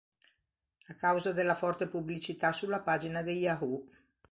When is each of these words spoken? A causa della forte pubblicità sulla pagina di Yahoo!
A 0.87 0.95
causa 0.95 1.31
della 1.31 1.53
forte 1.53 1.87
pubblicità 1.87 2.51
sulla 2.51 2.79
pagina 2.81 3.21
di 3.21 3.33
Yahoo! 3.33 3.85